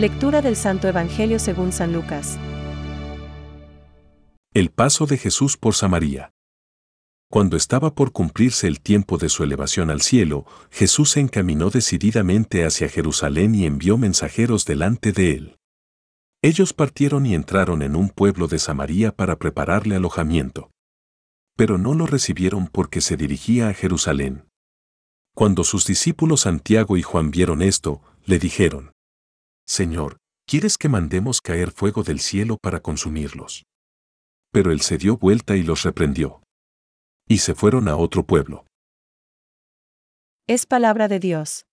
[0.00, 2.38] Lectura del Santo Evangelio según San Lucas.
[4.54, 6.32] El paso de Jesús por Samaria.
[7.30, 12.64] Cuando estaba por cumplirse el tiempo de su elevación al cielo, Jesús se encaminó decididamente
[12.64, 15.58] hacia Jerusalén y envió mensajeros delante de él.
[16.40, 20.70] Ellos partieron y entraron en un pueblo de Samaria para prepararle alojamiento.
[21.58, 24.46] Pero no lo recibieron porque se dirigía a Jerusalén.
[25.34, 28.92] Cuando sus discípulos Santiago y Juan vieron esto, le dijeron,
[29.70, 30.16] Señor,
[30.48, 33.66] ¿quieres que mandemos caer fuego del cielo para consumirlos?
[34.50, 36.42] Pero él se dio vuelta y los reprendió.
[37.28, 38.66] Y se fueron a otro pueblo.
[40.48, 41.66] Es palabra de Dios.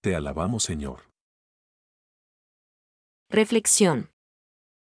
[0.00, 1.10] Te alabamos, Señor.
[3.28, 4.10] Reflexión.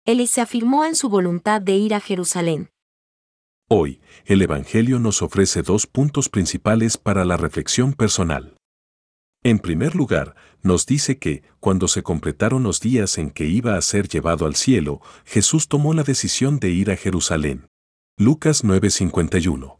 [0.04, 2.70] Él se afirmó en su voluntad de ir a Jerusalén.
[3.68, 8.55] Hoy, el Evangelio nos ofrece dos puntos principales para la reflexión personal.
[9.46, 13.80] En primer lugar, nos dice que, cuando se completaron los días en que iba a
[13.80, 17.68] ser llevado al cielo, Jesús tomó la decisión de ir a Jerusalén.
[18.18, 19.78] Lucas 9:51.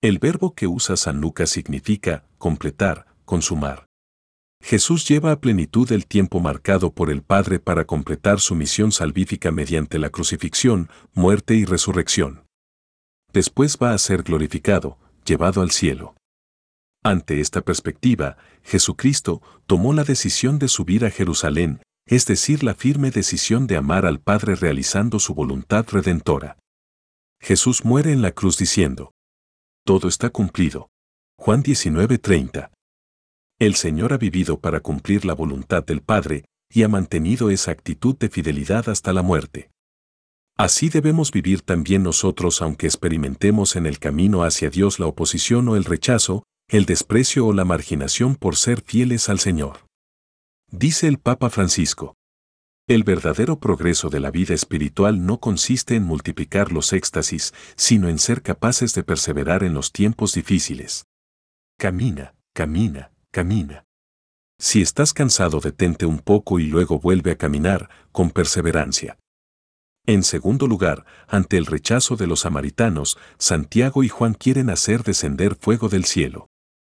[0.00, 3.84] El verbo que usa San Lucas significa completar, consumar.
[4.62, 9.50] Jesús lleva a plenitud el tiempo marcado por el Padre para completar su misión salvífica
[9.50, 12.46] mediante la crucifixión, muerte y resurrección.
[13.30, 16.14] Después va a ser glorificado, llevado al cielo.
[17.02, 23.10] Ante esta perspectiva, Jesucristo tomó la decisión de subir a Jerusalén, es decir, la firme
[23.10, 26.58] decisión de amar al Padre realizando su voluntad redentora.
[27.40, 29.12] Jesús muere en la cruz diciendo,
[29.86, 30.90] Todo está cumplido.
[31.38, 32.70] Juan 19:30.
[33.58, 38.16] El Señor ha vivido para cumplir la voluntad del Padre y ha mantenido esa actitud
[38.18, 39.70] de fidelidad hasta la muerte.
[40.58, 45.76] Así debemos vivir también nosotros aunque experimentemos en el camino hacia Dios la oposición o
[45.76, 49.80] el rechazo, el desprecio o la marginación por ser fieles al Señor.
[50.70, 52.14] Dice el Papa Francisco.
[52.86, 58.20] El verdadero progreso de la vida espiritual no consiste en multiplicar los éxtasis, sino en
[58.20, 61.06] ser capaces de perseverar en los tiempos difíciles.
[61.76, 63.84] Camina, camina, camina.
[64.60, 69.18] Si estás cansado, detente un poco y luego vuelve a caminar, con perseverancia.
[70.06, 75.56] En segundo lugar, ante el rechazo de los samaritanos, Santiago y Juan quieren hacer descender
[75.56, 76.49] fuego del cielo.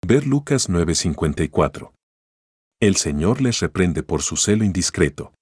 [0.10, 1.92] Ver Lucas 9:54.
[2.80, 5.34] El Señor les reprende por su celo indiscreto.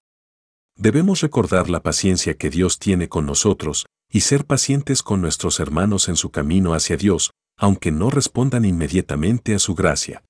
[0.76, 6.10] Debemos recordar la paciencia que Dios tiene con nosotros y ser pacientes con nuestros hermanos
[6.10, 10.24] en su camino hacia Dios, aunque no respondan inmediatamente a su gracia.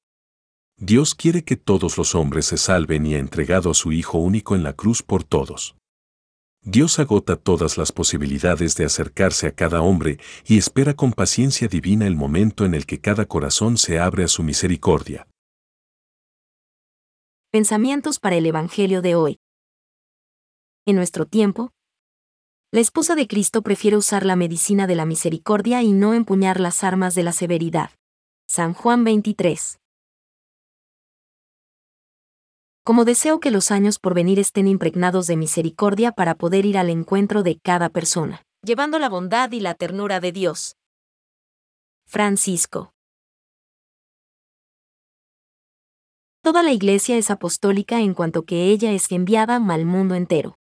[0.78, 4.53] Dios quiere que todos los hombres se salven y ha entregado a su Hijo único
[4.53, 5.78] en la cruz por todos.
[6.68, 10.18] Dios agota todas las posibilidades de acercarse a cada hombre
[10.48, 14.28] y espera con paciencia divina el momento en el que cada corazón se abre a
[14.28, 15.28] su misericordia.
[17.52, 19.38] Pensamientos para el Evangelio de hoy.
[20.88, 21.72] En nuestro tiempo,
[22.72, 26.84] la esposa de Cristo prefiere usar la medicina de la misericordia y no empuñar las
[26.84, 27.92] armas de la severidad.
[28.47, 29.78] San Juan 23.
[32.85, 36.91] Como deseo que los años por venir estén impregnados de misericordia para poder ir al
[36.91, 40.78] encuentro de cada persona, llevando la bondad y la ternura de Dios.
[42.06, 42.94] Francisco.
[46.44, 50.56] Toda la Iglesia es apostólica en cuanto que ella es enviada al mundo entero.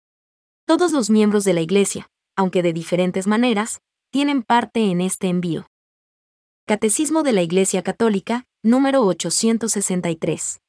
[0.64, 3.80] Todos los miembros de la Iglesia, aunque de diferentes maneras,
[4.12, 5.66] tienen parte en este envío.
[6.68, 10.60] Catecismo de la Iglesia Católica, número 863.